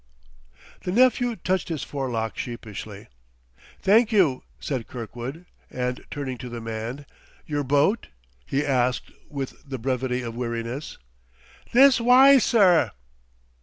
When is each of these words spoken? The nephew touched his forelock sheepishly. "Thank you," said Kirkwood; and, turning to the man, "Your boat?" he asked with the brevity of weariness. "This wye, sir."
The 0.81 0.91
nephew 0.91 1.35
touched 1.35 1.69
his 1.69 1.83
forelock 1.83 2.35
sheepishly. 2.35 3.07
"Thank 3.83 4.11
you," 4.11 4.41
said 4.59 4.87
Kirkwood; 4.87 5.45
and, 5.69 6.03
turning 6.09 6.39
to 6.39 6.49
the 6.49 6.59
man, 6.59 7.05
"Your 7.45 7.63
boat?" 7.63 8.07
he 8.43 8.65
asked 8.65 9.11
with 9.29 9.53
the 9.63 9.77
brevity 9.77 10.23
of 10.23 10.35
weariness. 10.35 10.97
"This 11.71 12.01
wye, 12.01 12.39
sir." 12.39 12.89